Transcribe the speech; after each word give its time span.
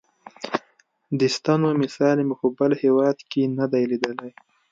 دې 1.17 1.27
ستنو 1.35 1.67
مثال 1.83 2.17
مې 2.27 2.35
په 2.41 2.47
بل 2.57 2.71
هېواد 2.83 3.17
کې 3.31 3.41
نه 3.57 3.65
دی 3.71 3.83
لیدلی. 3.91 4.31